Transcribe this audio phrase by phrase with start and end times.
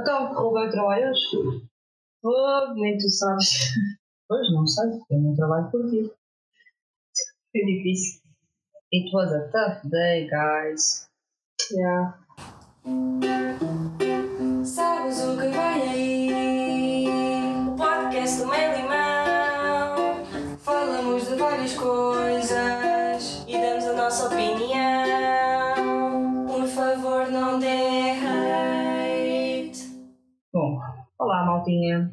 [0.00, 1.68] Então, correu bem o trabalho hoje?
[2.22, 3.48] Oh, nem tu sabes.
[4.28, 6.12] Pois, não sei, eu não trabalho por ti.
[7.50, 8.20] Foi difícil.
[8.92, 11.08] It was a tough day, guys.
[11.70, 13.37] Yeah.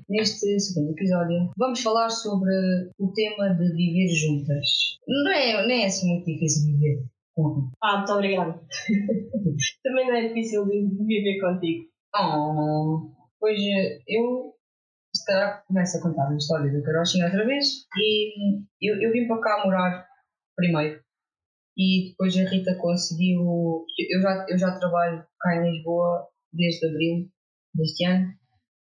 [0.10, 2.52] Neste segundo episódio vamos falar sobre
[3.00, 4.68] o tema de viver juntas.
[5.08, 8.54] Não é, nem é assim muito difícil viver com Ah, muito obrigada.
[9.84, 11.86] Também não é difícil viver contigo.
[12.16, 14.54] Oh, pois eh, eu
[15.14, 19.28] se calhar começo a contar a história do Carochinho outra vez e eu, eu vim
[19.28, 20.08] para cá morar
[20.56, 21.02] primeiro
[21.78, 23.86] e depois a Rita conseguiu.
[24.10, 27.30] Eu já, eu já trabalho cá em Lisboa desde abril
[27.74, 28.34] deste ano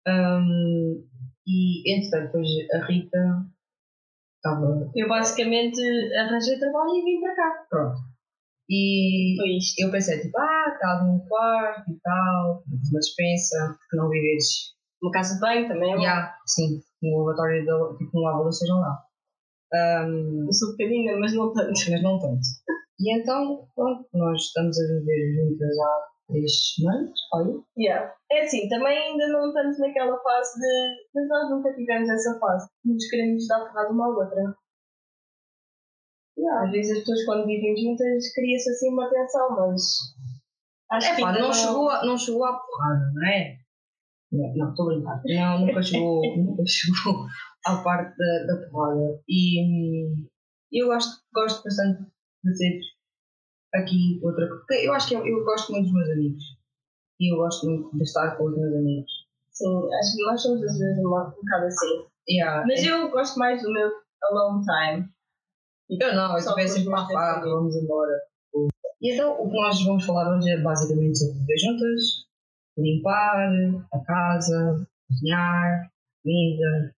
[0.06, 1.04] Hum,
[1.46, 3.46] e entretanto depois a Rita
[4.36, 5.80] estava Eu basicamente
[6.16, 7.66] arranjei trabalho e vim para cá.
[7.68, 7.98] pronto.
[8.70, 9.80] E Foi isto.
[9.82, 14.44] eu pensei tipo, ah, está num quarto e tal, uma dispensa, porque não viveres
[15.02, 16.00] Uma casa de banho também é.
[16.00, 18.98] Já, sim, no lavatório, da, tipo, um lava seja lá.
[19.72, 21.72] Um, Eu sou pequenina, mas não tanto.
[21.90, 22.40] mas não tanto.
[23.00, 27.54] E então, pronto, nós estamos a viver juntas há três semanas, olha.
[27.76, 28.14] Yeah.
[28.30, 30.96] É assim, também ainda não estamos naquela fase de.
[31.14, 32.68] Mas nós nunca tivemos essa fase.
[32.84, 34.56] Nos queremos dar porrada uma à outra.
[36.38, 39.82] Yeah, às vezes as pessoas quando vivem juntas cria-se assim uma tensão, mas.
[40.90, 43.56] Acho É que pá, ainda não chegou, a- não chegou à porrada, não é?
[44.30, 45.22] Não, não, estou a brincar.
[45.24, 47.26] Não, nunca chegou, nunca chegou
[47.66, 49.20] à parte da, da porrada.
[49.28, 50.26] E hum,
[50.72, 52.02] eu gosto, gosto bastante
[52.44, 52.80] de ter
[53.74, 54.64] aqui outra coisa.
[54.66, 56.44] Porque eu acho que eu, eu gosto muito dos meus amigos.
[57.20, 59.10] E eu gosto muito de estar com os meus amigos.
[59.50, 62.04] Sim, acho que nós somos às vezes um bocado assim.
[62.28, 63.90] Yeah, Mas é- eu gosto mais do meu
[64.22, 65.08] alone time.
[65.90, 67.52] eu não, eu também sempre meus para a farra, pensamentos.
[67.54, 68.12] vamos embora.
[69.00, 72.02] E então o que nós vamos falar hoje é basicamente sobre viver juntas,
[72.76, 73.50] limpar
[73.92, 75.90] a casa, cozinhar,
[76.22, 76.94] comida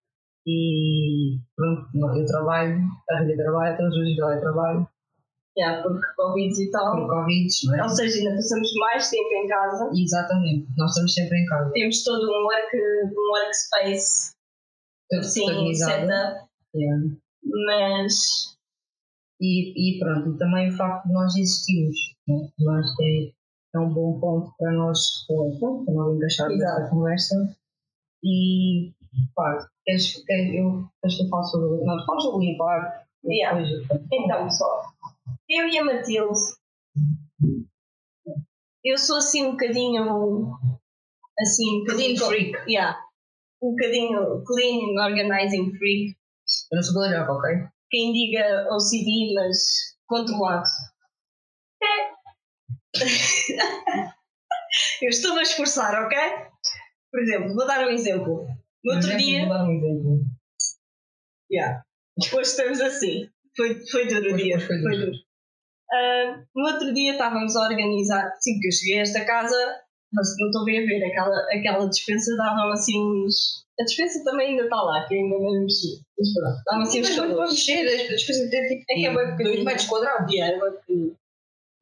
[0.46, 1.88] e pronto,
[2.18, 4.88] eu trabalho, a Rita trabalha, todos os dias trabalho,
[5.58, 7.08] Yeah, porque Covid e por tal.
[7.08, 7.82] Covid, não é?
[7.82, 9.90] Ou seja, ainda passamos mais tempo em casa.
[9.94, 11.70] Exatamente, nós estamos sempre em casa.
[11.72, 14.34] Temos todo um, work, um workspace
[15.12, 16.06] organizado.
[16.06, 16.48] setup.
[16.74, 17.04] Yeah.
[17.66, 18.56] Mas
[19.40, 21.96] E, e pronto, e também o facto de nós existirmos,
[22.28, 22.48] né?
[22.60, 23.32] eu acho que
[23.74, 27.56] é, é um bom ponto para nós, pronto, para nós encaixarmos esta conversa.
[28.22, 28.92] E,
[29.34, 33.60] pá, queres, queres, eu, queres que eu fale sobre, nós falamos sobre limpar, Yeah.
[33.60, 34.89] depois, Então, pessoal,
[35.50, 36.38] eu e a Matilde,
[38.84, 40.04] eu sou assim um bocadinho,
[41.40, 42.52] assim, um bocadinho, freak.
[42.70, 42.96] yeah,
[43.60, 46.16] um bocadinho clean and organizing freak.
[46.70, 47.50] Eu não sou galerão, ok?
[47.90, 49.58] Quem diga OCD, mas
[50.06, 50.68] controlado.
[51.82, 52.10] É.
[55.02, 56.16] eu estou a esforçar, ok?
[57.10, 58.46] Por exemplo, vou dar um exemplo.
[58.84, 60.20] No outro dia, Vou dar um exemplo.
[61.52, 61.82] Yeah.
[62.16, 63.28] Depois estamos assim.
[63.56, 64.60] Foi, foi duro o dia.
[64.60, 65.12] Foi duro.
[65.92, 69.56] Ah, no outro dia estávamos a organizar, assim que eu cheguei a esta casa,
[70.12, 73.64] mas não estou bem a ver, aquela, aquela dispensa dava assim uns.
[73.80, 76.00] A dispensa também ainda está lá, que ainda não mexi.
[76.18, 79.14] Mas pronto, dava assim uns Mas não mexer, as coisas têm tipo É que é
[79.14, 79.54] bem pequenino.
[79.54, 80.34] 2 metros quadrados.
[80.34, 81.16] É bem pequenino.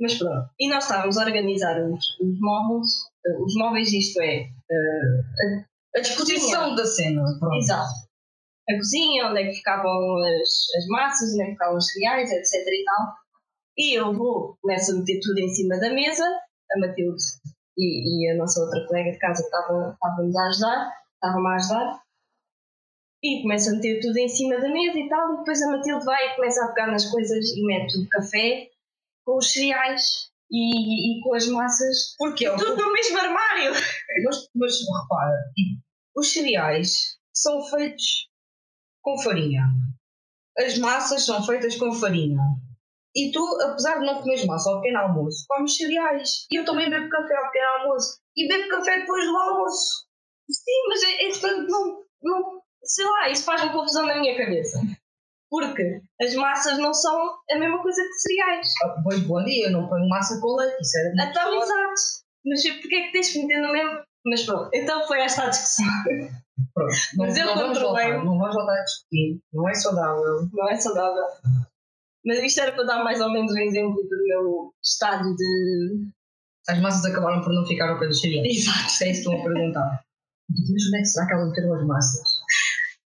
[0.01, 0.51] Mas pronto.
[0.61, 2.87] E nós estávamos a organizar os, os móveis,
[3.27, 4.47] eh, os móveis, isto é,
[5.97, 7.57] A disposição da cena, pronto.
[7.57, 8.09] Exato.
[8.71, 12.31] A cozinha, onde é que ficavam as, as massas, onde é que ficavam os cereais,
[12.31, 12.67] etc.
[12.67, 13.15] e tal.
[13.79, 17.23] E eu vou, começo a meter tudo em cima da mesa, a Matilde
[17.77, 21.55] e, e a nossa outra colega de casa que estava- estava-nos a ajudar, estavam-me a
[21.55, 22.03] ajudar.
[23.23, 26.05] E começo a meter tudo em cima da mesa e tal, e depois a Matilde
[26.05, 28.69] vai e começa a pegar nas coisas e mete o café
[29.25, 32.15] com os cereais e, e com as massas.
[32.17, 33.73] Porque Tudo no mesmo armário!
[34.25, 34.73] Mas, mas
[35.03, 35.37] repara,
[36.17, 38.29] os cereais são feitos
[39.03, 39.63] com farinha.
[40.59, 42.41] As massas são feitas com farinha.
[43.19, 46.47] E tu, apesar de não comeres massa ao pequeno almoço, comes cereais.
[46.53, 48.19] E eu também bebo café ao pequeno almoço.
[48.37, 50.07] E bebo café depois do almoço.
[50.51, 54.81] Sim, mas é, é não, não, sei lá, isso faz uma confusão na minha cabeça.
[55.51, 58.69] Porque as massas não são a mesma coisa que cereais.
[58.85, 60.77] Ah, Pois bom dia, eu não ponho massa com leite.
[60.81, 62.01] Isso era muito Então, exato.
[62.47, 64.01] Mas porque é que tens que meter no mesmo?
[64.27, 65.87] Mas pronto, então foi esta a discussão.
[66.75, 68.07] Pronto, não, Mas eu não vamos controlei.
[68.13, 69.39] voltar, não vamos voltar a discutir.
[69.53, 70.49] Não é saudável.
[70.53, 71.25] Não é saudável.
[72.29, 76.11] Mas isto era para dar mais ou menos um exemplo do meu estado de.
[76.69, 78.47] As massas acabaram por não ficar ao pé dos cereais.
[78.47, 78.91] Exato.
[78.91, 80.05] Se é isso que estão a perguntar.
[80.51, 82.29] Mas onde é que será que ela meteu as massas?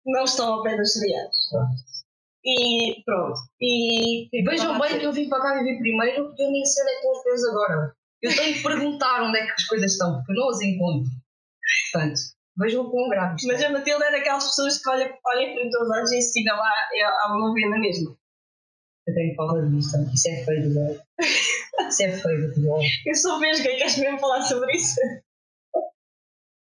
[0.07, 1.37] Não estão ao pé dos cereais.
[2.45, 3.41] E pronto.
[3.61, 6.93] E Vejam bem que eu vim para cá viver primeiro, porque eu nem sei onde
[6.93, 7.95] é que estão as coisas agora.
[8.23, 11.11] Eu tenho que perguntar onde é que as coisas estão, porque eu não as encontro.
[11.93, 12.21] Portanto,
[12.57, 15.77] vejam o quão grave Mas a Matilde é daquelas pessoas que olha, olha em frente
[15.77, 18.18] aos olhos e se estiver lá, é- há uma venda mesmo.
[19.09, 19.97] Eu tenho falta disto.
[20.13, 21.01] Isso é feio, Zé.
[21.89, 22.81] Isso é feio, Zé.
[23.07, 25.01] Eu sou vesga, queres mesmo falar sobre isso?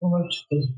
[0.02, 0.74] Não vamos discutir.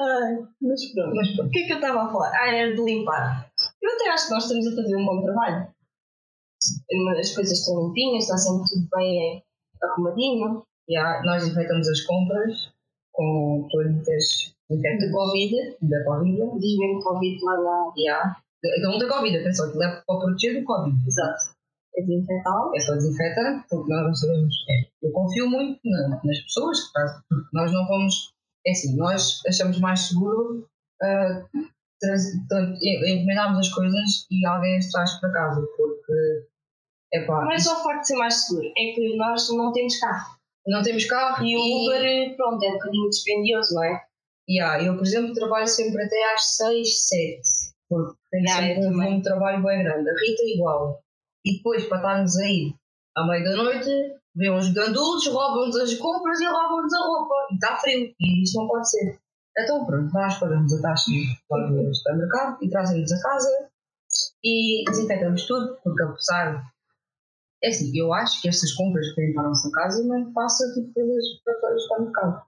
[0.00, 1.14] Ai, mas pronto.
[1.14, 1.48] Mas pronto.
[1.48, 2.32] O que é que eu estava a falar?
[2.34, 3.48] Ah, era de limpar.
[3.80, 5.68] Eu até acho que nós estamos a fazer um bom trabalho.
[7.20, 9.44] As coisas estão limpinhas, está sempre tudo bem
[9.80, 10.64] arrumadinho.
[10.90, 12.72] Yeah, nós efetuamos as compras
[13.12, 16.58] com toalhitas De Covid, da Covid.
[16.58, 17.92] diz mesmo Covid lá na.
[17.96, 18.42] Yeah.
[18.78, 20.96] Então, da Covid, atenção, que leva para proteger do Covid.
[21.06, 21.56] Exato.
[21.96, 22.76] É desinfetá-lo.
[22.76, 24.54] É só desinfetar, porque nós não sabemos.
[24.70, 28.32] é, Eu confio muito na- nas pessoas, que fazem, porque nós não vamos.
[28.66, 30.68] É assim, nós achamos mais seguro
[32.82, 36.12] en- encomendarmos as coisas e alguém as traz para casa, porque.
[37.14, 39.72] É pá, Não é só o facto de ser mais seguro, é que nós não
[39.72, 40.36] temos carro.
[40.66, 44.02] não temos carro E o Uber, pronto, é um bocadinho dispendioso, não é?
[44.50, 47.40] Yeah, eu, por exemplo, trabalho sempre até às 6, 7,
[47.88, 50.10] porque Yeah, sempre um de trabalho bem grande.
[50.10, 51.00] A Rita é igual.
[51.44, 52.74] E depois, para estarmos aí
[53.16, 53.90] à meia da noite,
[54.36, 57.34] vêm uns gandulos, roubam-nos as compras e roubam-nos a roupa.
[57.50, 58.14] E está frio.
[58.20, 59.18] E isto não pode ser.
[59.58, 63.68] Então, pronto, nós pagamos a taxa do supermercado e trazem-nos a casa
[64.44, 66.64] e desinfetamos tudo, porque apesar.
[67.60, 70.64] É assim, eu acho que estas compras que vêm para a nossa casa não passa
[70.74, 72.42] tipo pelas para o supermercado.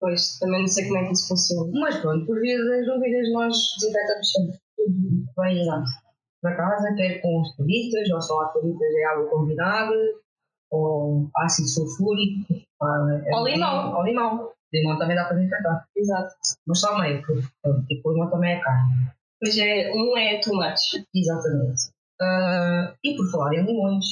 [0.00, 1.70] Pois, também não sei como é que isso funciona.
[1.80, 5.90] Mas pronto, por via das dúvidas, nós desinfetamos sempre tudo bem exato.
[6.42, 10.14] Para casa, quer com os tolitas, ou só há tolitas de água com vinagre,
[10.70, 13.94] ou ácido sulfúrico, é- Ou limão.
[13.96, 14.50] Ou limão.
[14.72, 15.86] Limão também dá para desinfetar.
[15.96, 16.34] Exato.
[16.66, 17.42] Mas só meio, porque
[17.88, 18.82] tipo, o limão também é caro.
[19.40, 21.04] Pois é, um é tomates.
[21.14, 21.82] Exatamente.
[22.20, 24.04] Ah, e por falar em limões,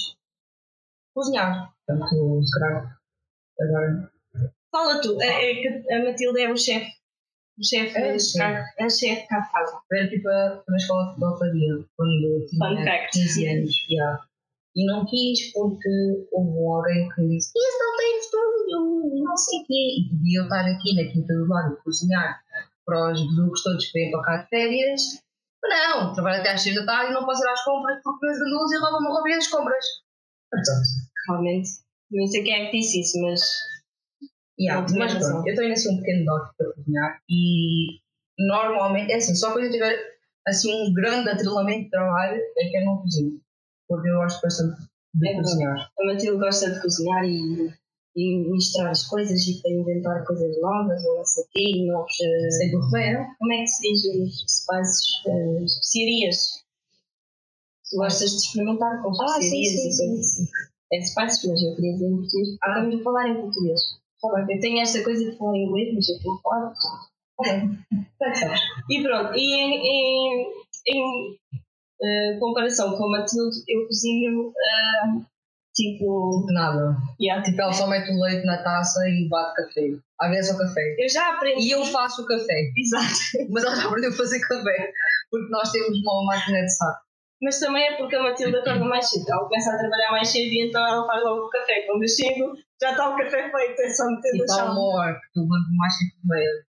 [1.14, 1.72] cozinhar.
[1.86, 2.96] Portanto, se calhar,
[3.60, 4.11] agora.
[4.72, 6.90] Fala tu, é, é que a Matilde é o chefe.
[7.58, 9.78] O chefe É, é, é chefe cá de casa.
[9.92, 13.12] Era tipo a- na escola de futebol fazia, quando Fun tinha fact.
[13.12, 13.86] 15 anos.
[13.90, 14.24] Yeah.
[14.74, 15.88] E não quis porque
[16.32, 19.96] houve alguém que me disse: Isso não tem estúdio, e não sei o quê.
[20.00, 22.40] E podia eu estar aqui na Quinta do Lago a cozinhar
[22.86, 25.00] para os besucos todos que vêm para cá de férias.
[25.62, 28.26] Mas não, trabalho até às 6 da tarde e não posso ir às compras porque
[28.26, 29.84] meus gandulos e roubam-me o roubei as compras.
[30.50, 30.80] Portanto,
[31.28, 31.68] Realmente.
[32.10, 33.40] Não sei quem é que disse isso, mas.
[34.62, 37.98] Yeah, mas pronto, eu tenho assim um pequeno dote para cozinhar e
[38.38, 39.98] normalmente, é assim, só quando eu tiver
[40.46, 43.40] assim um grande atrelamento de trabalho é que eu não cozinho.
[43.88, 44.80] Porque eu gosto bastante
[45.14, 45.90] de É cozinhar.
[46.00, 47.70] A Matilde gosta de cozinhar e,
[48.16, 51.84] e misturar as coisas e para inventar coisas novas ou não sei o quê.
[51.86, 53.26] Novos, eh, Sei roteiro.
[53.38, 55.00] como é que se diz os spices?
[55.26, 56.62] eh, especiarias.
[57.90, 60.48] Tu gostas de experimentar com especiarias e coisas.
[60.92, 62.48] É spices, mas eu queria dizer em português.
[62.62, 63.80] Ah, estamos a falar em português.
[64.22, 66.74] Eu tenho esta coisa de falar inglês, mas eu estou a falar.
[68.20, 68.60] Já sabes.
[68.88, 70.46] E pronto, e em, em,
[70.88, 71.38] em,
[72.02, 75.22] eh, comparação com a Matilde, eu cozinho eh,
[75.74, 76.46] tipo.
[76.52, 76.96] Nada.
[77.20, 77.42] Yeah.
[77.42, 79.88] Tipo, ela só mete o leite na taça e bate café.
[80.20, 80.96] Às vezes é o café.
[80.98, 81.66] Eu já aprendi.
[81.66, 82.72] E eu faço o café.
[82.76, 83.50] Exato.
[83.50, 84.92] Mas ela já aprendeu a fazer café.
[85.30, 87.00] Porque nós temos uma máquina de saco.
[87.42, 89.24] Mas também é porque a Matilde acorda mais cedo.
[89.28, 91.82] Ela começa a trabalhar mais cedo e então ela faz logo o café.
[91.86, 94.72] Quando eu chego, já está o café feito, é só meter no Tipo, há chão.
[94.72, 96.66] uma hora que tu levantas mais 5 e meia.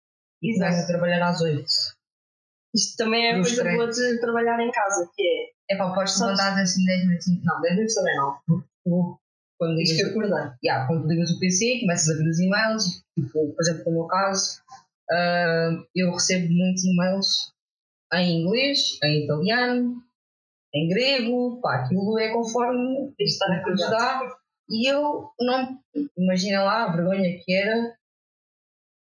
[0.42, 1.64] E a trabalhar às 8.
[2.74, 5.74] Isto também é a No coisa boa de trabalhar em casa, que é.
[5.74, 7.26] É pá, podes levantar assim 10 minutos.
[7.44, 8.38] Não, 10 minutos também não.
[8.46, 9.18] Porque
[9.58, 10.56] quando ligas, que acordar.
[10.64, 12.84] yeah, quando ligas o PC, começas a ver os e-mails.
[13.18, 14.62] Tipo, por exemplo, no meu caso,
[15.10, 17.52] ah, eu recebo muitos e-mails
[18.14, 20.02] em inglês, em italiano,
[20.72, 21.60] em grego.
[21.60, 23.90] Pá, aquilo é conforme estar nos acordado.
[24.28, 24.38] dá.
[24.70, 25.78] E eu não.
[26.16, 27.96] Imagina lá a vergonha que era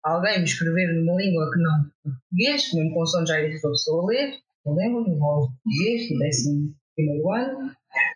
[0.04, 3.70] alguém me escrever numa língua que não português, que mesmo com som já era difícil
[3.70, 4.40] a pessoa ler.
[4.66, 7.76] Eu lembro aula de português, do décimo primeiro ano.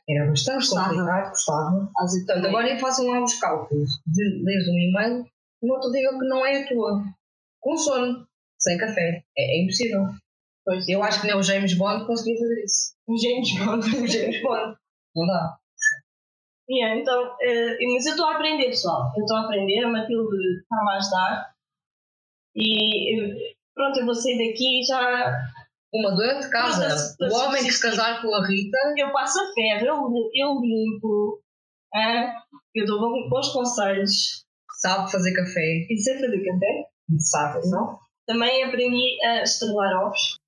[0.10, 0.90] Era bastante Gostava.
[0.90, 1.92] complicado, gostava.
[1.94, 5.26] Portanto, agora eu faço lá os cálculos de leres um e-mail
[5.62, 7.04] e no outro dia que não é a tua.
[7.60, 8.28] Com sono,
[8.60, 9.24] sem café.
[9.38, 10.10] É, é impossível.
[10.66, 10.88] Pois.
[10.88, 12.94] Eu acho que nem o James Bond conseguia fazer isso.
[13.08, 14.04] Um James Bond.
[14.04, 14.78] O James Bond.
[15.16, 15.58] Não dá.
[16.70, 19.12] Yeah, então, eh, mas eu estou a aprender, pessoal.
[19.18, 21.54] Eu estou a aprender, a Matilde está-me a ajudar.
[22.56, 25.42] E eh, pronto, eu vou sair daqui e já.
[25.94, 27.16] Uma dona de casa.
[27.22, 31.40] O homem que se casar com a Rita Eu passo a ferro, eu, eu limpo,
[31.94, 32.42] ah,
[32.74, 34.44] eu dou bons conselhos.
[34.80, 35.86] sabe fazer café.
[35.90, 36.88] E sei fazer café?
[37.20, 38.00] safra, não?
[38.26, 40.40] Também aprendi a estrelar ovos.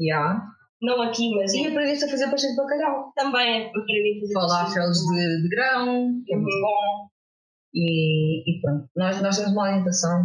[0.00, 0.40] Yeah.
[0.82, 3.12] Não aqui, mas E aprendeste a fazer pastel de bacalhau.
[3.14, 7.08] também aprendi a fazer Falafels de, de grão, que é muito bom.
[7.72, 10.24] E, e pronto, nós, nós temos uma alimentação.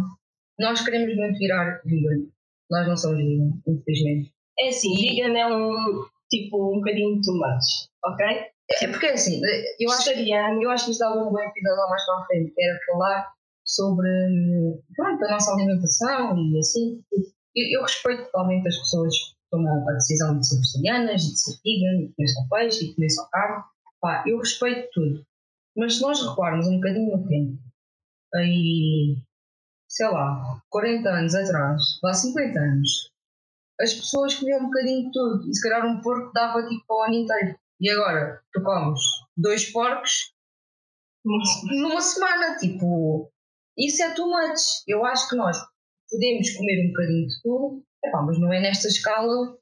[0.58, 2.26] Nós queremos muito virar vegan.
[2.70, 4.32] Nós não somos vegan, infelizmente.
[4.58, 8.26] É assim, vegan é um tipo um bocadinho too much, ok?
[8.82, 9.40] É porque é assim,
[9.80, 12.26] eu acho, Vegetariano, eu acho que isto dá um bom episódio lá mais para a
[12.26, 13.32] frente, que era falar
[13.64, 17.00] sobre hum, pronto, a nossa alimentação e assim.
[17.56, 19.14] Eu, eu respeito totalmente as pessoas
[19.50, 22.94] tomam a decisão de ser vegetarianas, e de ser vegan, e comer só peixe, e
[22.94, 23.64] comer só carne.
[24.00, 25.26] Pá, eu respeito tudo.
[25.76, 27.58] Mas se nós recuarmos um bocadinho no tempo,
[28.34, 29.16] aí,
[29.88, 33.10] sei lá, 40 anos atrás, lá 50 anos,
[33.80, 35.48] as pessoas comiam um bocadinho de tudo.
[35.48, 37.58] E se calhar um porco dava tipo para o ano inteiro.
[37.80, 39.00] E agora, tu comes
[39.36, 40.32] dois porcos
[41.24, 43.30] numa semana, tipo,
[43.76, 44.82] isso é too much.
[44.86, 45.56] Eu acho que nós
[46.10, 49.56] podemos comer um bocadinho de tudo, epá, mas não é nesta escala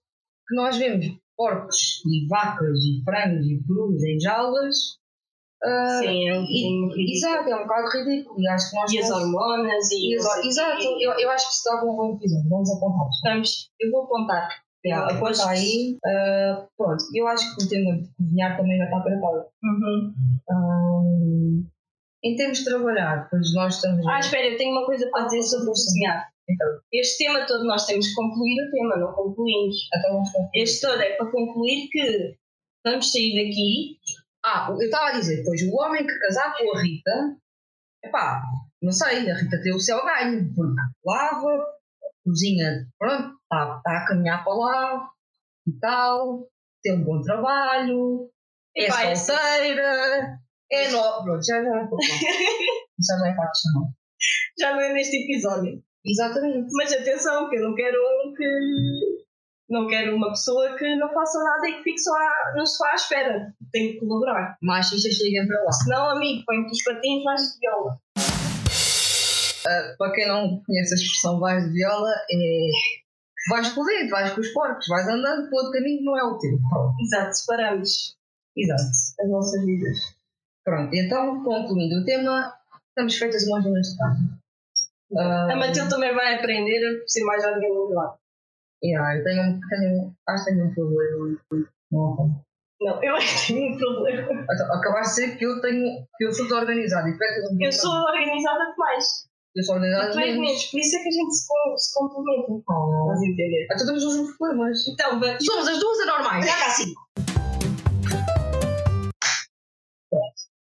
[0.49, 4.77] que nós vemos porcos e vacas e frangos e perus em jaulas.
[5.63, 7.11] ah, Sim, é um e- bocadinho ridículo.
[7.13, 8.41] exato, é um bocado ridículo.
[8.41, 10.17] E acho que nós E as hormonas e.
[10.17, 10.83] O exato.
[11.01, 12.49] Eu, eu acho que isso dava um bom episódio.
[12.49, 13.09] Vamos apontar.
[13.25, 14.49] Vamos, eu vou contar.
[14.85, 15.99] Yeah, Depois- aponta aí.
[16.07, 19.47] ah, pronto, eu acho que o tema de cozinhar também já está preparado.
[19.65, 20.15] Uhum.
[20.51, 21.67] Hum,
[22.25, 24.07] em termos de trabalhar, pois nós estamos.
[24.07, 26.29] Ah, espera, eu tenho uma coisa para dizer sobre o cozinhar.
[26.49, 26.67] Então.
[26.93, 29.77] Este tema todo nós temos que concluir o tema, não concluímos.
[30.55, 32.37] Este todo é para concluir que
[32.85, 33.99] vamos sair daqui.
[34.45, 37.37] Ah, eu estava a dizer, pois o homem que casar com a Rita,
[38.05, 38.43] epá,
[38.81, 41.67] não sei, a Rita tem o céu ganho, porque lava,
[42.25, 45.11] cozinha, pronto, está tá a caminhar para lá
[45.67, 46.49] e tal,
[46.81, 48.31] tem um bom trabalho,
[48.77, 50.39] é Epá, solteira,
[50.71, 51.25] é no...
[51.25, 51.89] Pronto, já já
[53.01, 53.91] já não é para chamar.
[54.59, 55.85] Já não é neste episódio.
[56.07, 56.69] Exatamente.
[56.73, 59.27] Mas atenção, que eu não quero um que.
[59.69, 63.53] Não quero uma pessoa que não faça nada e que fique só à, à espera.
[63.73, 64.57] Tem que colaborar.
[64.63, 65.73] Machistas cheguem para lá.
[65.73, 67.99] Senão, amigo, põe-te os patins, vais de viola.
[69.99, 72.69] Para quem não conhece a expressão vais de viola, é...
[73.51, 76.23] Vais por dentro, vais com os porcos, vais andando para outro caminho que não é
[76.23, 76.59] o teu.
[77.01, 78.17] Exato, separamos
[78.57, 78.83] Exato.
[79.21, 79.99] as nossas vidas.
[80.65, 82.53] Pronto, então, concluindo o tema,
[82.89, 84.46] estamos feitas umas de casa.
[85.19, 88.19] Ah, A Matilde também vai aprender a ser mais organizada.
[88.85, 91.39] yeah, eu tenho, tenho, acho que tenho um problema.
[91.91, 92.45] Não,
[92.81, 94.45] Não, eu é que tenho um problema.
[94.75, 99.05] Acabaste de dizer que eu tenho, que eu sou és Eu sou organizada demais.
[99.57, 100.65] Eu sou organizado Tu és menos.
[100.67, 101.47] Por isso é que a gente se,
[101.79, 102.53] se complementa.
[102.69, 103.03] Oh.
[103.13, 103.65] Estás a entender?
[103.73, 104.89] Então temos os mesmos problemas.
[104.89, 105.45] Então, vamos.
[105.47, 106.45] Somos as duas anormais.
[106.45, 106.93] Já cá sim.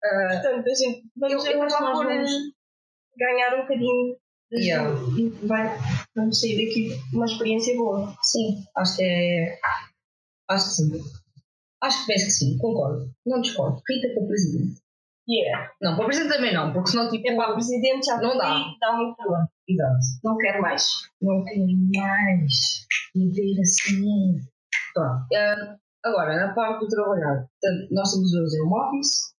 [0.06, 2.54] Ah, Portanto, a gente vamos Eu- eu acho
[3.18, 4.16] ganhar um bocadinho
[4.56, 4.90] Yeah.
[5.48, 5.78] vai,
[6.16, 8.16] vamos sair daqui uma experiência boa.
[8.22, 9.60] sim, acho que é.
[10.50, 10.92] Acho que sim.
[11.82, 13.12] Acho que penso que sim, concordo.
[13.26, 13.82] Não discordo.
[13.90, 14.82] Rita para presidente.
[15.28, 15.72] Yeah.
[15.82, 17.28] Não, para presidente também não, porque senão tipo.
[17.28, 18.64] É para presidente já Não dá.
[18.80, 19.48] dá muito trabalho.
[19.68, 19.98] Exato.
[20.24, 20.86] Não quero mais.
[21.22, 22.54] Não quero mais
[23.16, 24.42] viver assim.
[24.94, 25.26] Pronto.
[25.36, 29.34] ah, agora, na parte do trabalhar, portanto, nós somos dois em home office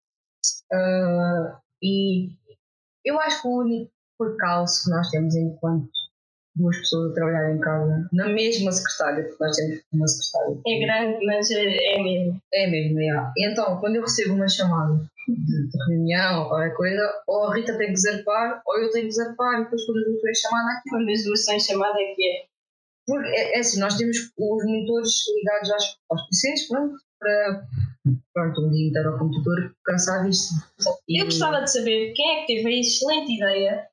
[0.72, 2.30] ah, e
[3.04, 5.88] eu acho que o único percalço que nós temos enquanto
[6.56, 10.60] duas pessoas a trabalhar em casa, na mesma secretária, porque nós temos uma secretária.
[10.66, 12.40] É grande, mas é, é mesmo.
[12.52, 13.32] É mesmo, é.
[13.36, 14.94] E então, quando eu recebo uma chamada
[15.28, 19.06] de, de reunião ou qualquer coisa, ou a Rita tem que zarpar, ou eu tenho
[19.06, 20.90] que zarpar, e depois quando eu estou chamada aqui.
[20.90, 22.44] Quando as duas estão em chamada é que é.
[23.06, 27.66] Porque é, é assim, nós temos os monitores ligados às, aos PCs, pronto, para
[28.32, 30.54] pronto, um dia inteiro ao computador, cansar isto.
[31.08, 33.88] E Eu gostava de saber quem é que teve a excelente ideia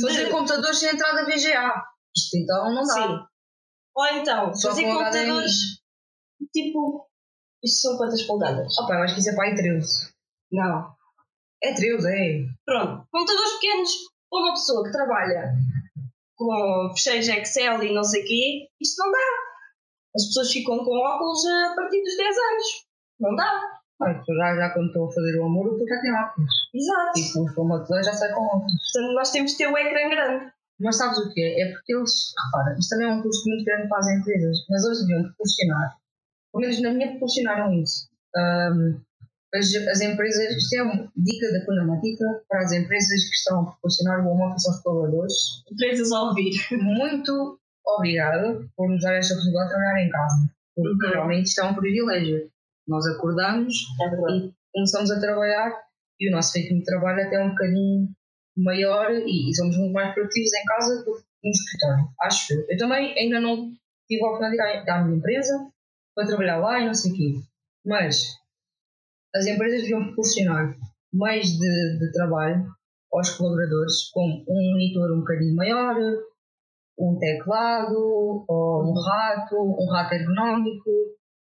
[0.00, 1.84] fazer computadores sem entrada VGA.
[2.16, 2.94] Isto então não dá.
[2.94, 3.18] Sim.
[3.96, 5.82] Ou então, Só fazer computadores
[6.52, 7.08] tipo.
[7.62, 8.78] Isto são quantas polegadas?
[8.78, 10.12] Opa, eu acho que isso é para aí 13.
[10.52, 10.94] Não.
[11.62, 12.46] É 13, é.
[12.66, 13.90] Pronto, computadores pequenos
[14.30, 15.54] para uma pessoa que trabalha
[16.36, 19.18] com fecheiros Excel e não sei o quê, isto não dá.
[20.14, 22.86] As pessoas ficam com óculos a partir dos 10 anos.
[23.20, 23.73] Não dá.
[23.98, 26.52] Tu já, já quando estou a fazer o amor, eu já tenho óculos.
[26.74, 27.12] Exato.
[27.12, 28.92] Tipo, os computadores já sai com óculos.
[28.92, 30.52] Portanto, nós temos de ter o ecrã grande.
[30.80, 31.62] Mas sabes o que é?
[31.62, 34.84] É porque eles, repara, isto também é um custo muito grande para as empresas, mas
[34.84, 35.96] eles deviam proporcionar,
[36.52, 38.08] pelo menos na minha proporcionaram isso.
[38.36, 39.00] Ahm,
[39.54, 43.64] as, as empresas, isto é uma dica da Cunamática para as empresas que estão a
[43.66, 45.34] proporcionar o office aos colaboradores.
[45.70, 46.54] Empresas a ouvir.
[46.72, 51.64] Muito obrigada por nos dar esta possibilidade de trabalhar em casa, porque realmente isto é
[51.64, 52.50] um privilégio.
[52.86, 54.54] Nós acordamos É verdade.
[54.72, 55.72] começamos a trabalhar
[56.20, 58.08] e o nosso ritmo de trabalho até é um bocadinho
[58.56, 62.66] maior e, e somos muito mais produtivos em casa do que no escritório, acho eu.
[62.68, 63.72] Eu também ainda não
[64.08, 65.70] tive a oportunidade à minha empresa
[66.14, 67.34] para trabalhar lá e não sei o quê,
[67.84, 68.36] mas
[69.34, 70.76] as empresas deviam proporcionar
[71.12, 72.66] meios de, de trabalho
[73.12, 75.96] aos colaboradores, como um monitor um bocadinho maior,
[76.98, 80.90] um teclado, ou um rato, um rato ergonómico,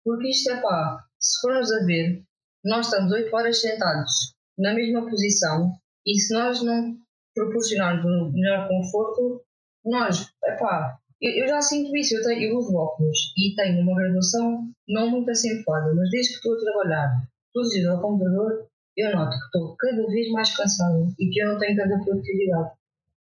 [0.03, 2.23] porque isto é pá, se formos a ver,
[2.63, 5.73] nós estamos 8 horas sentados na mesma posição
[6.05, 6.97] e se nós não
[7.35, 9.43] proporcionarmos um melhor conforto,
[9.85, 13.95] nós, epá, eu, eu já sinto isso, eu, tenho, eu uso óculos e tenho uma
[13.95, 18.67] graduação não muito acentuada, mas desde que estou a trabalhar todos os dias ao computador,
[18.97, 22.71] eu noto que estou cada vez mais cansada e que eu não tenho tanta produtividade.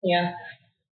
[0.03, 0.37] Yeah.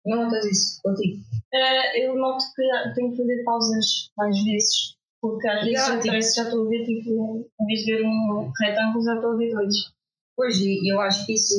[0.07, 1.23] Não notas isso contigo?
[1.53, 2.63] Uh, eu noto que
[2.95, 4.94] tenho que fazer pausas mais vezes,
[5.25, 8.53] porque às vezes já, que já estou a ver, tipo, em vez de ver um
[8.61, 9.75] retângulo, já estou a ver dois.
[10.37, 11.55] Pois, e eu acho que isso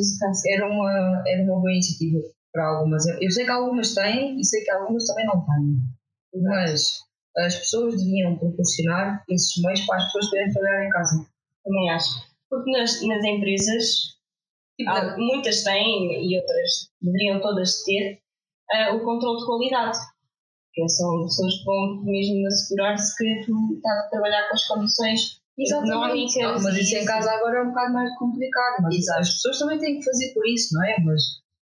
[0.53, 2.19] era uma, era uma boa iniciativa
[2.53, 3.07] para algumas.
[3.19, 6.43] Eu, sei que algumas têm e sei que algumas também não têm.
[6.43, 6.99] Mas
[7.37, 11.25] as pessoas deviam proporcionar esses meios para as pessoas poderem trabalhar em casa.
[11.63, 12.09] Também acho.
[12.47, 14.15] Porque nas, nas empresas,
[14.77, 18.19] Tipo, há- muitas têm e outras deveriam todas ter,
[18.71, 19.97] ah, o controle de qualidade.
[20.75, 25.41] Que são pessoas que vão mesmo assegurar-se que tu estás a trabalhar com as condições
[25.57, 26.35] económicas.
[26.35, 28.81] Não, mas isso em casa agora é um bocado mais complicado.
[28.81, 29.19] Mas Exato.
[29.21, 30.95] as pessoas também têm que fazer por isso, não é?
[30.99, 31.21] Mas,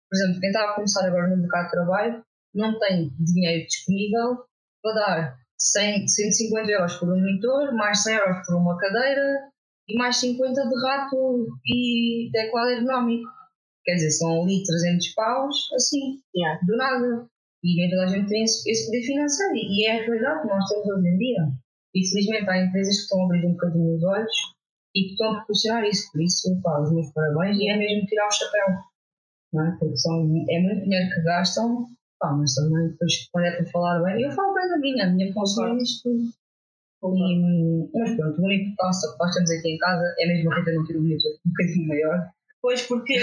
[0.10, 4.44] por exemplo, quem está a começar agora no mercado de trabalho não tem dinheiro disponível
[4.84, 9.50] para dar 100, 150 euros por um monitor, mais 100 euros por uma cadeira
[9.88, 13.30] e mais 50 de rato e teclado ergonómico.
[13.84, 16.60] Quer dizer, são ali 300 paus, assim, Yeah.
[16.66, 17.28] do nada.
[17.64, 19.54] E toda a gente tem esse, poder financeiro.
[19.56, 21.52] E é a realidade que nós temos hoje em dia.
[21.94, 24.36] E felizmente há empresas que estão a abrir um bocadinho os olhos
[24.96, 26.12] e que estão a proporcionar isso.
[26.12, 28.68] Por isso, pá, os meus parabéns e é mesmo tirar o chapéu.
[29.54, 29.78] Não é?
[29.78, 31.86] Porque são, é muito dinheiro que gastam,
[32.20, 35.10] pá, mas também depois quando é para falar bem, eu falo bem da minha, a
[35.10, 36.32] minha função é nisto tudo.
[37.94, 40.72] Mas pronto, o único passo que nós temos aqui em casa é mesmo a Rita
[40.72, 41.08] não ter um um
[41.46, 42.30] bocadinho maior.
[42.62, 43.18] Pois, porque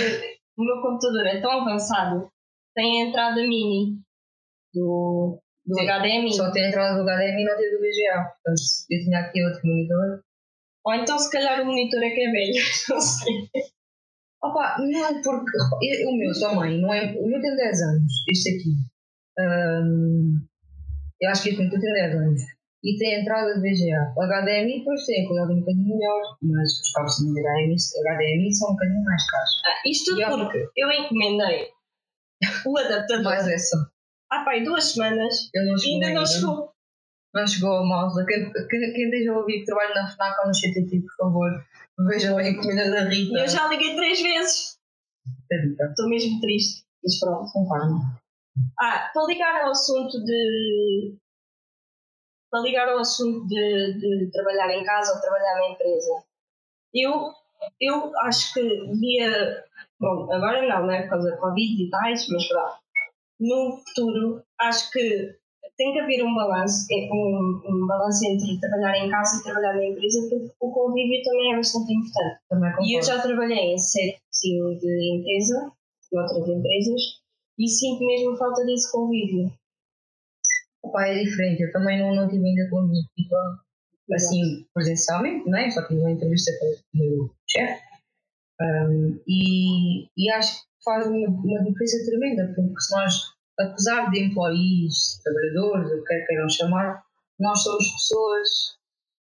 [0.57, 2.29] o meu computador é tão avançado,
[2.75, 3.99] tem a entrada mini
[4.79, 5.81] do, do.
[5.81, 6.33] HDMI.
[6.33, 8.23] Só tem a entrada do HDMI e não tem do VGA.
[8.25, 10.23] Portanto, eu tinha aqui outro monitor.
[10.87, 12.55] Ou então, se calhar, o monitor é que é velho.
[12.89, 13.35] Não sei.
[14.43, 17.13] Opa, não, porque eu- o meu também, não é?
[17.19, 18.71] O meu tem 10 anos, este aqui.
[21.21, 22.41] Eu acho que este monitor tem 10 anos.
[22.85, 24.15] E tem a entrada de VGA.
[24.17, 28.55] O HDMI depois tem a qualidade um bocadinho melhor, mas os cabos de HDMI, HDMI
[28.55, 29.51] são um bocadinho mais caros.
[29.67, 30.37] Ah, isto tudo Yeah.
[30.45, 31.67] porque eu encomendei
[32.65, 33.77] o adaptador Mais essa.
[34.31, 36.27] Há pai duas semanas não e chegou ainda não ainda.
[36.27, 36.73] chegou.
[37.35, 38.25] Não chegou a malta.
[38.27, 41.65] Quem, quem, quem esteja a ouvir que trabalha na FNAC ou no CTT, por favor,
[42.09, 43.39] vejam a encomenda da Rita.
[43.39, 44.79] Eu já liguei três vezes.
[45.51, 46.85] Estou mesmo triste.
[47.03, 47.51] Mas pronto.
[47.55, 48.01] Não.
[48.81, 51.17] Ah, para ligar ao assunto de.
[52.51, 56.25] Para ligar ao assunto de, de trabalhar em casa ou trabalhar na empresa,
[56.95, 57.31] eu,
[57.81, 59.65] eu acho que devia.
[60.01, 61.03] Bom, agora não, né?
[61.03, 62.79] Por causa da Covid e tais, mas pronto.
[63.41, 65.39] No futuro, acho que
[65.77, 69.87] tem que haver um balanço, um, um balanço entre trabalhar em casa e trabalhar na
[69.87, 72.41] empresa, porque o convívio também é bastante importante.
[72.83, 75.73] E eu já trabalhei em sete de empresa,
[76.11, 77.01] de outras empresas,
[77.59, 79.53] e sinto mesmo falta desse convívio.
[80.83, 81.63] Opa, é diferente.
[81.63, 83.37] Eu também não, não tive ainda equipa
[84.15, 85.71] assim, presencialmente, né?
[85.71, 87.83] só tive uma entrevista com o meu chefe.
[88.61, 93.15] Um, e, e acho que faz uma, uma diferença tremenda, porque se nós,
[93.59, 97.03] apesar de employees, trabalhadores, o que quer que queiram chamar,
[97.39, 98.49] nós somos pessoas,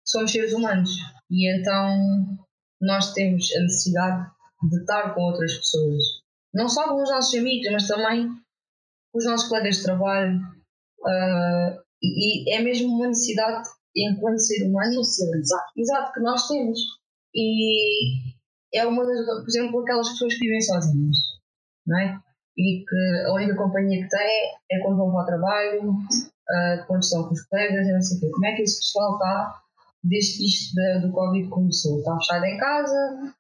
[0.05, 0.91] somos seres humanos.
[1.31, 2.39] E então
[2.81, 4.31] nós temos a necessidade
[4.69, 6.03] de estar com outras pessoas.
[6.53, 8.29] Não só com os nossos amigos, mas também
[9.13, 10.41] com os nossos colegas de trabalho.
[11.07, 15.65] Ah, e, e é mesmo uma necessidade, enquanto ser humano, socializar.
[15.77, 16.79] Exato, que nós temos.
[17.35, 18.35] E
[18.75, 21.17] é uma das, por exemplo, aquelas pessoas que vivem sozinhas,
[21.87, 22.19] não é?
[22.59, 25.93] E que a única companhia que têm é quando vão para o trabalho,
[26.51, 28.31] ah, quando estão com os colegas, e não sei o quê.
[28.31, 29.61] Como é que esse pessoal está
[30.05, 31.99] desde que isto da- do Covid começou?
[31.99, 33.35] Está fechado em casa,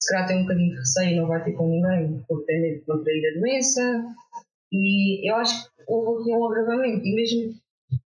[0.00, 2.60] se calhar tem um bocadinho de receio e não vai ter com ninguém porque tem
[2.62, 4.04] medo de contrair a doença.
[4.72, 7.04] E eu acho que houve aqui um agravamento.
[7.06, 7.54] E mesmo,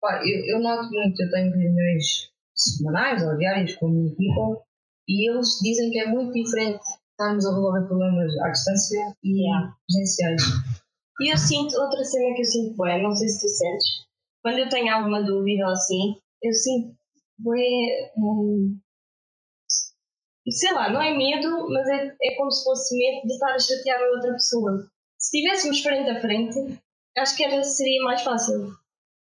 [0.01, 4.61] pá, eu, eu noto muito, eu tenho reuniões semanais ou diárias com a minha equipa
[5.07, 6.83] e eles dizem que é muito diferente
[7.19, 9.75] estarmos a resolver problemas à distância e Yeah.
[9.87, 10.41] presenciais.
[11.21, 13.87] E eu sinto, outra cena que eu sinto bem, não sei se tu sentes,
[14.41, 16.95] quando eu tenho alguma dúvida ou assim, eu sinto
[17.39, 18.79] bem, hum,
[20.49, 23.59] sei lá, não é medo, mas é, é como se fosse medo de estar a
[23.59, 24.89] chatear a outra pessoa.
[25.17, 26.79] Se estivéssemos frente a frente,
[27.17, 28.73] acho que era, seria mais fácil.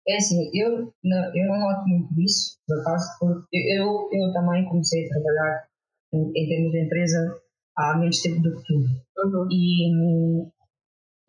[0.05, 4.67] É assim, eu não, eu não noto muito disso, por acaso, porque eu, eu também
[4.67, 5.67] comecei a trabalhar
[6.13, 7.41] em, em termos de empresa
[7.79, 8.73] há menos tempo do que tu.
[8.73, 9.47] Uhum.
[9.51, 9.89] E,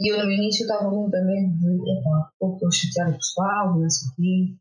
[0.00, 3.16] e eu no início estava muito a medo de, epá, ou estou a chatear o
[3.16, 4.56] pessoal, não sei o quê.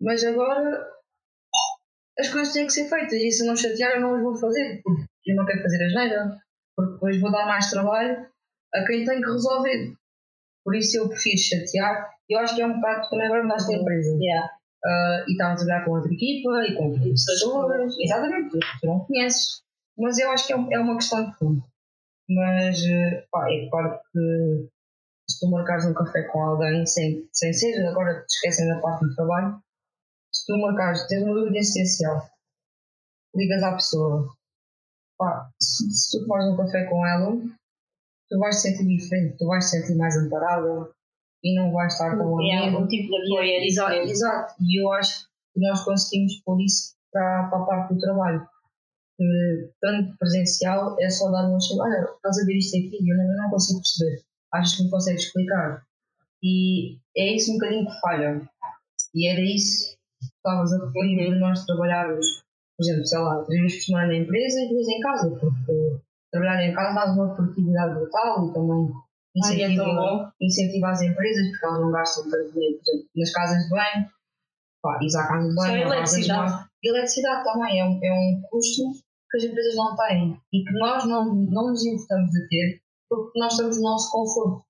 [0.00, 0.88] Mas agora
[2.18, 4.80] as coisas têm que ser feitas e se não chatear eu não as vou fazer,
[4.82, 6.38] porque eu não quero fazer as nada,
[6.76, 8.26] porque depois vou dar mais trabalho
[8.74, 9.94] a quem tem que resolver.
[10.64, 12.10] Por isso eu prefiro chatear.
[12.28, 14.16] Eu acho que é um bocado também agora nesta empresa.
[14.20, 14.50] Yeah.
[14.84, 17.94] Ah, e estava a trabalhar com outra equipa e com outras pessoas.
[17.98, 19.62] Exatamente, tu não conheces.
[20.00, 21.62] Mas eu acho que é, um- é uma questão de fundo.
[22.28, 24.68] Mas, eh, pá, é claro que
[25.28, 29.04] se tu marcares um café com alguém sem, sem ser, agora te esquecem da parte
[29.04, 29.60] do trabalho,
[30.32, 32.28] se tu marcares, tens uma dúvida essencial,
[33.34, 34.28] ligas à pessoa,
[35.18, 37.32] pá, se, se tu tomares um café com ela,
[38.28, 40.90] tu vais te sentir diferente, tu vais te sentir mais amparada
[41.42, 42.84] e não vais estar com um Yeah, amigo.
[42.84, 44.54] o tipo de apoio é Exato, exato.
[44.60, 48.46] E eu acho que nós conseguimos pôr isso para, para a parte do trabalho.
[49.80, 51.90] Tanto presencial é só dar uma chamada.
[51.90, 52.98] Olha, estás a ver isto aqui?
[53.06, 54.22] Eu não, eu não consigo perceber.
[54.52, 55.82] Achas que me consegues explicar?
[56.42, 58.48] E é isso um bocadinho que falha.
[59.14, 62.26] E era isso que estavas a referir nós trabalharmos,
[62.76, 66.00] por exemplo, sei lá, três vezes por semana na empresa e duas em casa, porque
[66.32, 68.92] trabalhar em casa dá uma produtividade brutal e também
[69.44, 73.32] Ai, é incentiva, incentiva as empresas porque elas não gastam tanto dinheiro, por exemplo, nas
[73.32, 74.10] casas de banho,
[74.82, 76.52] pá, ires à casa de Só banho, eletricidade.
[76.52, 76.70] banho.
[76.82, 78.82] E eletricidade também é um, é um custo
[79.30, 83.38] que as empresas não têm e que nós não, não nos importamos de ter porque
[83.38, 84.64] nós estamos no nosso conforto.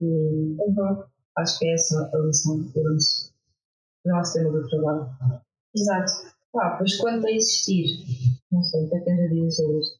[0.00, 1.02] E Uhum.
[1.38, 3.32] acho que é essa a lição que temos
[4.04, 5.08] do nosso tema do trabalho.
[5.74, 6.12] Exato.
[6.52, 8.04] Pá, pois quanto a existir,
[8.50, 9.98] não sei, o que é que dizer sobre isto?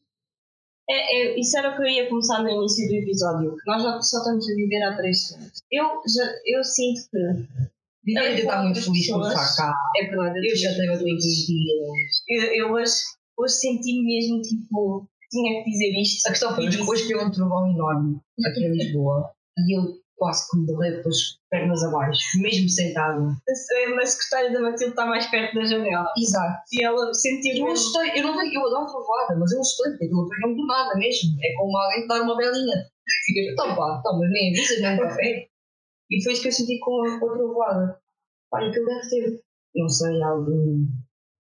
[0.89, 3.55] É, é, isso era o que eu ia começar no início do episódio.
[3.55, 5.51] que Nós já só estamos a viver há três semanas.
[5.71, 7.69] Eu, já, eu sinto que.
[8.03, 9.73] Vitor É, está muito feliz por estar cá.
[9.97, 10.99] É verdade, Eu já tenho os
[11.45, 12.23] dias.
[12.27, 12.93] Eu, eu hoje,
[13.39, 15.07] hoje senti mesmo tipo.
[15.31, 16.27] Tinha que dizer isto.
[16.27, 20.49] A questão foi, mas hoje caiu um trovão enorme aqui em Lisboa e eu quase
[20.49, 23.21] que me derrei com as pernas abaixo, mesmo sentada.
[23.47, 26.11] A secretária da Matilde está mais perto da janela.
[26.17, 26.57] Exato.
[26.73, 30.27] E ela sentiu Eu assustei, eu não eu adoro trovoada, mas eu assustei, porque aquilo
[30.27, 31.37] foi do nada mesmo.
[31.41, 32.85] É como alguém dar uma belinha.
[33.25, 35.47] Ficas, então pá, mas nem avisas, nem um café.
[36.11, 37.99] E foi isso que eu senti com a, com a trovoada.
[38.51, 39.41] Pá, aquilo deve ter,
[39.75, 40.85] não sei, algum,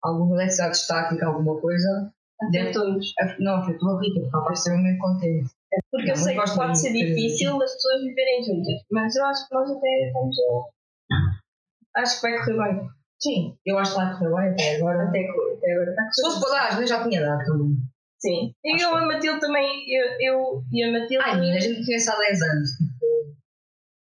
[0.03, 2.11] alguma eletricidade estática, alguma coisa.
[2.49, 3.13] Afetou-nos.
[3.19, 5.49] af- Não, afetou a Rita, porque ela estava extremamente contente.
[5.91, 8.81] Porque Não, eu sei mas que pode ser difícil as pessoas viverem juntas.
[8.91, 12.01] Mas eu acho que nós até estamos a.
[12.01, 12.89] Acho que vai correr bem.
[13.19, 15.03] Sim, eu acho que vai correr bem até agora.
[15.09, 17.77] Até, até agora está Se fosse para dar, já tinha dado também.
[18.19, 18.53] Sim.
[18.63, 19.67] E eu, a Matilde também.
[19.89, 21.23] Eu, eu e a Matilde.
[21.25, 22.69] Ai, menina, a gente conhece há 10 anos.
[22.77, 23.35] Tipo,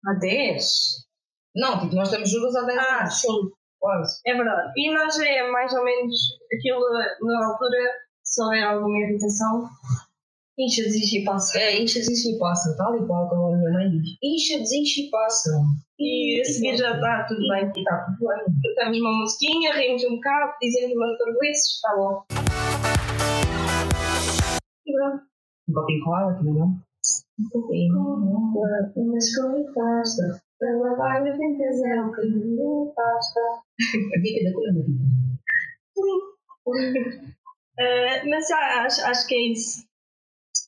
[0.07, 0.69] Há 10?
[1.57, 3.21] não, tipo, nós estamos juntos há 10 Ah, anos.
[3.21, 3.29] sim.
[3.87, 4.21] Quase.
[4.27, 4.73] É verdade.
[4.77, 6.13] E nós é mais ou menos
[6.53, 6.81] aquilo
[7.23, 7.79] na altura,
[8.25, 9.69] se houver alguma irritação,
[10.59, 11.57] incha, desiste e passa.
[11.57, 14.19] É, enche, desenche e passa, tal e qual como a minha mãe diz.
[14.21, 15.51] Enche, desenche e passa.
[16.01, 17.71] E a seguir já está tudo bem.
[17.77, 18.75] Está tudo bem.
[18.75, 22.25] Cantamos uma musiquinha, rimos um bocado, dizemos umas parvoices, está bom.
[24.85, 25.23] E pronto.
[25.69, 26.67] Um copinho água também, não?
[27.39, 30.43] Um copinho com água, umas com pasta.
[30.59, 33.41] Para lavar o dentes é um bocadinho de pasta.
[34.15, 34.73] A dica da cura
[37.79, 39.85] Eh, mas já acho, acho que é isso.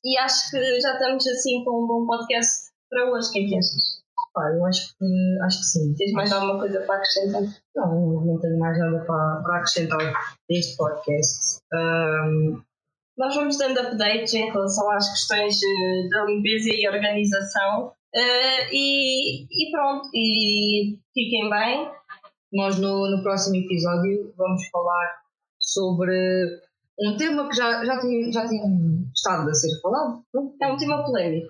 [0.04, 3.30] E acho que já estamos assim com um bom podcast para hoje.
[3.30, 4.02] O que é que achas?
[4.34, 5.94] Pá, eu acho que, acho que sim.
[5.96, 7.42] Tens mais alguma coisa para acrescentar?
[7.74, 9.98] Não, não tenho mais nada para, para acrescentar
[10.50, 11.60] deste podcast.
[11.72, 12.62] Ahm,
[13.16, 17.92] Nós vamos dando updates em relação às questões eh, da limpeza e organização.
[18.14, 21.90] Eh, e, e pronto, e fiquem bem.
[22.52, 25.20] nós no, no próximo episódio vamos falar
[25.60, 26.12] sobre
[26.98, 28.64] um tema que já, já, tinha, já tinha
[29.14, 30.24] estado a ser falado.
[30.62, 31.48] É um tema polémico.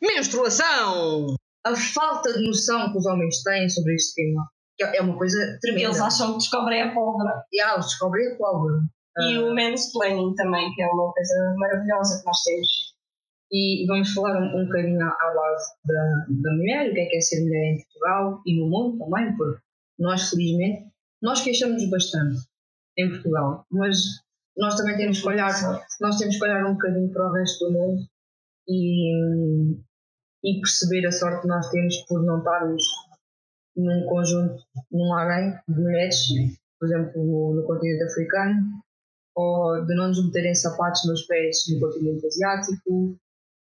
[0.00, 1.34] Menstruação!
[1.66, 4.48] A falta de noção que os homens têm sobre este tema
[4.80, 5.86] é uma coisa tremenda.
[5.86, 7.44] eles acham que descobrem a pólvora.
[7.52, 8.80] E ah, eles descobrem a pólvora.
[9.20, 12.94] E o mansplaining também, que é uma coisa maravilhosa que nós temos.
[13.52, 17.06] E vamos falar um, um bocadinho à, à base da, da mulher, o que é
[17.06, 19.60] que é ser mulher em Portugal e no mundo também, porque
[19.98, 20.88] nós, felizmente,
[21.22, 22.40] nós queixamos bastante
[22.98, 23.96] em Portugal, mas
[24.56, 25.52] nós também temos que olhar,
[26.00, 28.06] nós temos que olhar um bocadinho para o resto do mundo
[28.68, 29.76] e,
[30.44, 32.82] e perceber a sorte que nós temos por não estarmos
[33.76, 36.26] num conjunto, num harém de mulheres,
[36.78, 38.83] por exemplo, no continente africano,
[39.34, 43.16] ou de não nos meterem sapatos nos pés no continente asiático,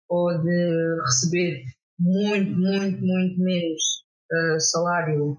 [0.10, 1.63] ou de receber
[2.00, 3.82] muito, muito, muito menos
[4.32, 5.38] uh, salário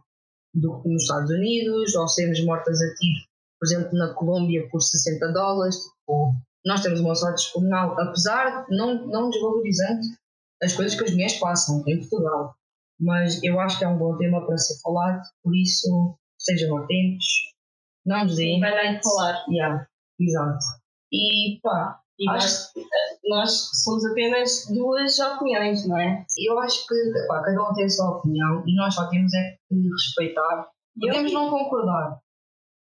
[0.55, 3.27] do que nos Estados Unidos, ou sermos mortas a tiro,
[3.59, 5.77] por exemplo, na Colômbia por 60 dólares.
[5.77, 6.35] Tipo,
[6.67, 10.01] nós temos uma sorte descomunal, apesar de não, não desvalorizando
[10.63, 12.55] as coisas que as mulheres passam em Portugal.
[13.01, 17.25] Mas eu acho que é um bom tema para ser falado, por isso estejam atentos,
[18.05, 18.61] não deem.
[18.61, 19.45] Vai em falar.
[19.49, 19.87] Yeah,
[20.21, 20.65] exato.
[21.13, 22.73] E pá, E nós,
[23.29, 26.25] nós somos apenas duas opiniões, não é?
[26.47, 26.95] eu acho que
[27.27, 30.69] pá, cada um tem a sua opinião e nós só temos é que respeitar.
[31.01, 32.21] Podemos não concordar,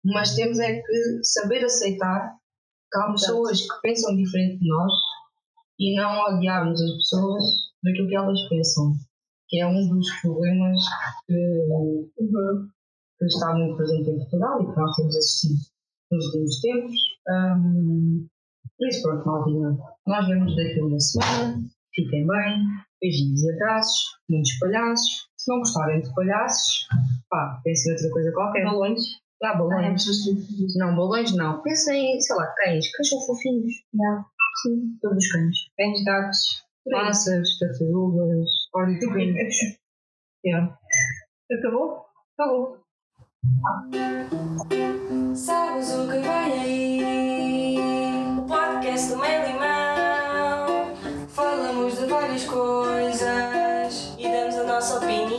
[0.04, 2.36] mas temos é que saber aceitar
[2.92, 4.92] que há pessoas que pensam diferente de nós
[5.80, 7.44] e não odiarmos as pessoas
[7.84, 8.94] daquilo que elas pensam,
[9.48, 10.78] que é um dos problemas
[11.26, 12.10] que,
[13.20, 15.79] que está muito presente em Portugal e que nós temos assistido
[16.12, 17.00] nos últimos tempos.
[18.78, 21.62] Por isso, pronto, Maldina, nós vemos daqui a uma semana.
[21.94, 22.64] Fiquem bem,
[23.02, 25.28] beijinhos e abraços, muitos palhaços.
[25.38, 26.88] Se não gostarem de palhaços,
[27.30, 28.64] pá, pensem em outra coisa qualquer.
[28.66, 29.02] Balões.
[29.44, 30.06] Ah, Ah, é balões.
[30.06, 31.62] pessoas que- Não, balões não.
[31.62, 32.92] Pensem em, sei lá, cães.
[32.92, 33.74] Cães são fofinhos.
[34.62, 35.58] Sim, todos os cães.
[35.78, 36.64] Cães, gatos.
[36.88, 39.56] Massas, tartarugas, ornitorrincos.
[40.46, 40.78] yeah.
[41.52, 42.06] Acabou?
[42.38, 42.78] Acabou.
[45.34, 47.80] Sabes o que vem aí?
[48.38, 50.96] O podcast do Meio Limão.
[51.30, 55.39] Falamos de várias coisas E damos a nossa opinião.